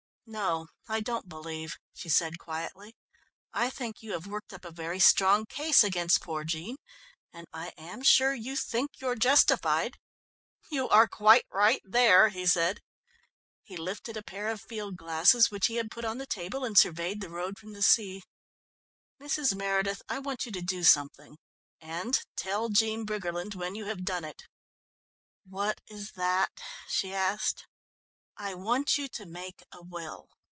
"No, 0.33 0.67
I 0.87 1.01
don't 1.01 1.27
believe," 1.27 1.77
she 1.93 2.07
said 2.07 2.39
quietly. 2.39 2.95
"I 3.51 3.69
think 3.69 4.01
you 4.01 4.13
have 4.13 4.25
worked 4.27 4.53
up 4.53 4.63
a 4.63 4.71
very 4.71 4.97
strong 4.99 5.45
case 5.45 5.83
against 5.83 6.21
poor 6.21 6.45
Jean, 6.45 6.77
and 7.33 7.45
I 7.51 7.73
am 7.77 8.01
sure 8.01 8.33
you 8.33 8.55
think 8.55 9.01
you're 9.01 9.17
justified." 9.17 9.97
"You 10.71 10.87
are 10.87 11.05
quite 11.09 11.43
right 11.51 11.81
there," 11.83 12.29
he 12.29 12.45
said. 12.45 12.79
He 13.61 13.75
lifted 13.75 14.15
a 14.15 14.23
pair 14.23 14.47
of 14.47 14.61
field 14.61 14.95
glasses 14.95 15.51
which 15.51 15.65
he 15.67 15.75
had 15.75 15.91
put 15.91 16.05
on 16.05 16.17
the 16.17 16.25
table, 16.27 16.63
and 16.63 16.77
surveyed 16.77 17.19
the 17.19 17.29
road 17.29 17.57
from 17.59 17.73
the 17.73 17.83
sea. 17.83 18.23
"Mrs. 19.21 19.53
Meredith, 19.53 20.01
I 20.07 20.19
want 20.19 20.45
you 20.45 20.53
to 20.53 20.61
do 20.61 20.85
something 20.85 21.39
and 21.81 22.17
tell 22.37 22.69
Jean 22.69 23.05
Briggerland 23.05 23.53
when 23.55 23.75
you 23.75 23.83
have 23.87 24.05
done 24.05 24.23
it." 24.23 24.43
"What 25.43 25.81
is 25.89 26.13
that?" 26.13 26.61
she 26.87 27.13
asked. 27.13 27.65
"I 28.37 28.55
want 28.55 28.97
you 28.97 29.07
to 29.09 29.25
make 29.27 29.61
a 29.71 29.83
will. 29.83 30.29